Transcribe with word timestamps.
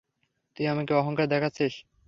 তুই 0.57 0.65
আমাকে 0.67 0.91
অহংকার 0.93 1.27
দেখাচ্ছিস? 1.27 1.73